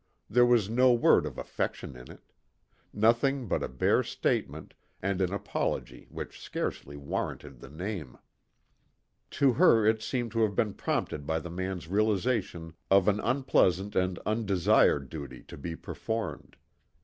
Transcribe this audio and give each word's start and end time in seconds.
There 0.27 0.47
was 0.47 0.67
no 0.67 0.91
word 0.93 1.27
of 1.27 1.37
affection 1.37 1.95
in 1.95 2.09
it. 2.09 2.23
Nothing 2.91 3.47
but 3.47 3.61
a 3.61 3.67
bare 3.69 4.01
statement 4.01 4.73
and 4.99 5.21
an 5.21 5.31
apology 5.31 6.07
which 6.09 6.41
scarcely 6.41 6.97
warranted 6.97 7.59
the 7.59 7.69
name. 7.69 8.17
To 9.37 9.53
her 9.53 9.85
it 9.85 10.01
seemed 10.01 10.31
to 10.31 10.41
have 10.41 10.55
been 10.55 10.73
prompted 10.73 11.27
by 11.27 11.37
the 11.37 11.51
man's 11.51 11.87
realization 11.87 12.73
of 12.89 13.07
an 13.07 13.19
unpleasant 13.19 13.95
and 13.95 14.17
undesired 14.25 15.07
duty 15.07 15.43
to 15.43 15.55
be 15.55 15.75
performed. 15.75 16.57